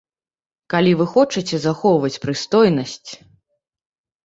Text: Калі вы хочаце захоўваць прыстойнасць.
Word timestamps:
Калі 0.73 0.93
вы 1.01 1.05
хочаце 1.15 1.59
захоўваць 1.67 2.21
прыстойнасць. 2.25 3.11